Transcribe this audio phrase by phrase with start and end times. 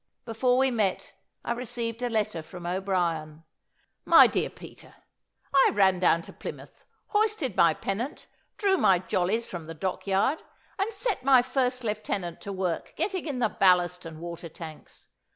[0.25, 1.13] Before we met,
[1.45, 3.43] I received a letter from O'Brien.
[4.03, 4.95] "MY DEAR PETER,
[5.53, 8.25] I ran down to Plymouth, hoisted my pennant,
[8.57, 10.41] drew my jollies from the dock yard,
[10.79, 15.09] and set my first lieutenant to work getting in the ballast and water tanks.